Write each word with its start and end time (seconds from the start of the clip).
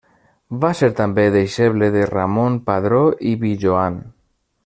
Va 0.61 0.69
ser 0.79 0.87
també 0.99 1.25
deixeble 1.35 1.91
de 1.97 2.01
Ramon 2.13 2.57
Padró 2.71 3.05
i 3.33 3.35
Pijoan. 3.45 4.01